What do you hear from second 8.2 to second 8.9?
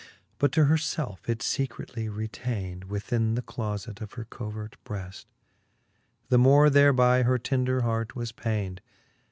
payned.